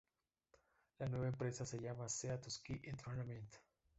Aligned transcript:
La 0.97 1.07
nueva 1.07 1.27
empresa 1.27 1.63
se 1.63 1.79
llama 1.79 2.09
Sea 2.09 2.41
to 2.41 2.49
Sky 2.49 2.79
Entertainment. 2.85 3.51